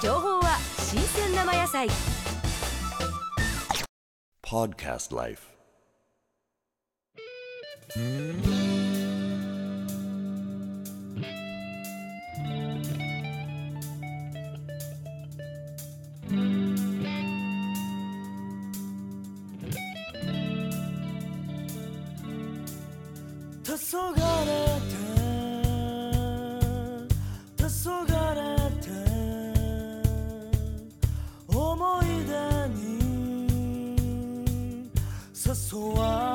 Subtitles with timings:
[0.00, 1.88] 情報は新鮮生野菜。
[4.42, 5.48] Podcast Life。
[23.90, 24.77] 黄昏
[35.54, 36.27] suar.